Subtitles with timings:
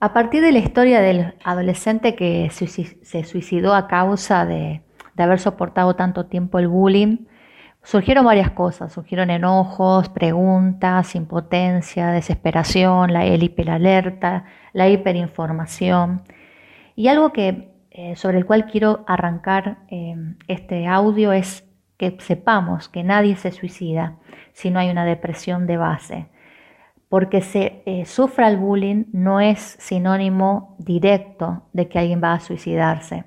[0.00, 4.82] A partir de la historia del adolescente que se suicidó a causa de,
[5.16, 7.26] haber soportado tanto tiempo el bullying,
[7.82, 16.22] surgieron varias cosas, surgieron enojos, preguntas, impotencia, desesperación, la, el hiperalerta, la hiperinformación.
[16.94, 20.14] Y algo que, eh, sobre el cual quiero arrancar eh,
[20.46, 21.64] este audio es
[21.96, 24.18] que sepamos que nadie se suicida
[24.52, 26.28] si no hay una depresión de base
[27.08, 32.40] porque se eh, sufra el bullying no es sinónimo directo de que alguien va a
[32.40, 33.24] suicidarse.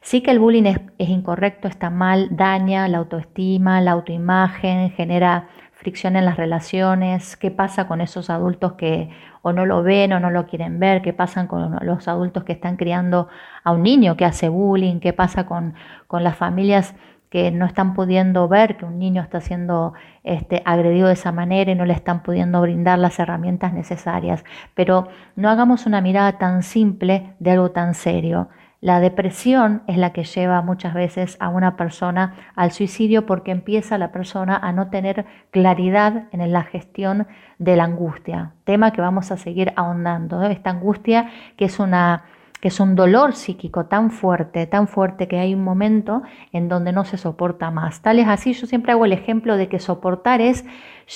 [0.00, 6.16] Sí que el bullying es, incorrecto, está mal, daña la autoestima, la autoimagen, genera fricción
[6.16, 9.10] en las relaciones, qué pasa con esos adultos que
[9.42, 12.52] o no lo ven o no lo quieren ver, qué pasa con los adultos que
[12.52, 13.28] están criando
[13.62, 15.74] a un niño que hace bullying, qué pasa con
[16.10, 16.94] las familias
[17.32, 21.72] que no están pudiendo ver que un niño está siendo este, agredido de esa manera
[21.72, 24.44] y no le están pudiendo brindar las herramientas necesarias.
[24.74, 28.50] Pero no hagamos una mirada tan simple de algo tan serio.
[28.82, 33.96] La depresión es la que lleva muchas veces a una persona al suicidio porque empieza
[33.96, 39.32] la persona a no tener claridad en la gestión de la angustia, tema que vamos
[39.32, 40.42] a seguir ahondando.
[40.42, 42.24] Esta angustia que es una
[42.62, 46.92] que es un dolor psíquico tan fuerte, tan fuerte que hay un momento en donde
[46.92, 48.02] no se soporta más.
[48.02, 50.64] Tal es así, yo siempre hago el ejemplo de que soportar es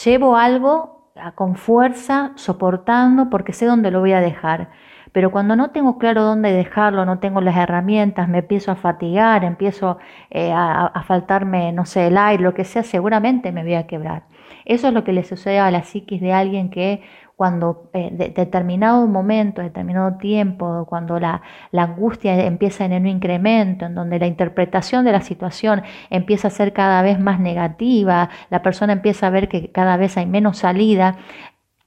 [0.04, 4.70] llevo algo con fuerza, soportando porque sé dónde lo voy a dejar.
[5.16, 9.44] Pero cuando no tengo claro dónde dejarlo, no tengo las herramientas, me empiezo a fatigar,
[9.44, 9.96] empiezo
[10.28, 14.24] eh, a, faltarme, no sé, el aire, lo que sea, seguramente me voy a quebrar.
[14.66, 17.00] Eso es lo que le sucede a la psiquis de alguien que
[17.34, 23.86] cuando eh, de, determinado momento, determinado tiempo, cuando la, la, angustia empieza en un incremento,
[23.86, 28.60] en donde la interpretación de la situación empieza a ser cada vez más negativa, la
[28.60, 31.16] persona empieza a ver que cada vez hay menos salida,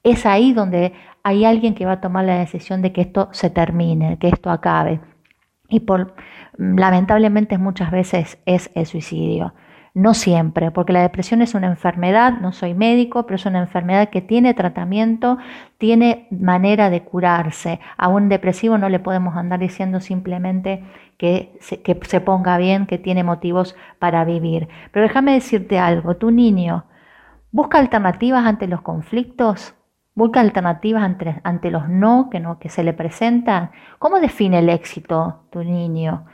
[0.04, 3.50] es ahí donde hay alguien que va a tomar la decisión de que esto se
[3.50, 5.02] termine, que esto acabe.
[5.70, 6.16] Y por,
[6.58, 9.54] lamentablemente muchas veces es el suicidio.
[9.96, 14.10] No siempre, porque la depresión es una enfermedad, no soy médico, pero es una enfermedad
[14.10, 15.40] que tiene tratamiento,
[15.78, 17.80] tiene manera de curarse.
[17.98, 20.84] A un depresivo no le podemos andar diciendo simplemente
[21.18, 24.70] que se, que se ponga bien, que tiene motivos para vivir.
[24.92, 26.86] Pero déjame decirte algo, tu niño
[27.52, 29.74] busca alternativas ante los conflictos,
[30.20, 31.02] busca alternativas
[31.44, 33.72] ante, los no que, no que se le presentan.
[33.98, 36.26] ¿Cómo define el éxito tu niño?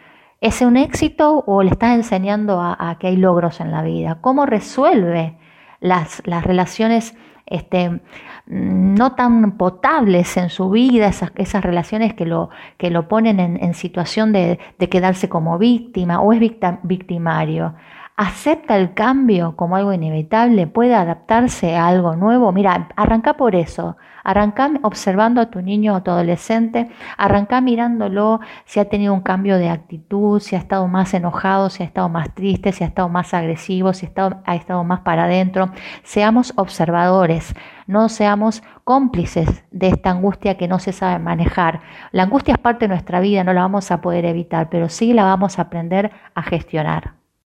[0.42, 4.18] ¿Es un éxito o le estás enseñando a, que hay logros en la vida?
[4.20, 5.38] ¿Cómo resuelve
[5.80, 8.02] las, las relaciones este,
[8.48, 13.74] no tan potables en su vida, esas, esas relaciones que lo, que lo ponen en,
[13.76, 14.60] situación de,
[14.90, 16.42] quedarse como víctima o es
[16.84, 17.76] victimario?
[18.18, 22.52] Acepta el cambio como algo inevitable, puede adaptarse a algo nuevo.
[22.54, 28.80] Mira, arranca por eso, arranca observando a tu niño o tu adolescente, arranca mirándolo si
[28.80, 32.34] ha tenido un cambio de actitud, si ha estado más enojado, si ha estado más
[32.34, 35.72] triste, si ha estado más agresivo, si ha estado, ha estado más para adentro.
[36.04, 37.54] Seamos observadores,
[37.86, 41.82] no seamos cómplices de esta angustia que no se sabe manejar.
[42.12, 45.14] La angustia es parte de nuestra vida, no la vamos a poder evitar, pero sí
[45.14, 47.25] la vamos a aprender a gestionar.